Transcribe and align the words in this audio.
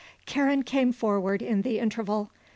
Karen 0.25 0.63
came 0.63 0.91
forward 0.91 1.43
in 1.43 1.61
the 1.61 1.77
interval. 1.77 2.31